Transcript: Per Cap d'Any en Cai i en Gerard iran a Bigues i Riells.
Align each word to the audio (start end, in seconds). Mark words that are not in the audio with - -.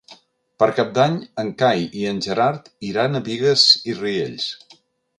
Per 0.63 0.67
Cap 0.79 0.89
d'Any 0.95 1.17
en 1.43 1.51
Cai 1.59 1.85
i 2.01 2.09
en 2.13 2.23
Gerard 2.29 2.73
iran 2.91 3.23
a 3.23 3.25
Bigues 3.31 3.71
i 3.93 3.97
Riells. 4.03 4.53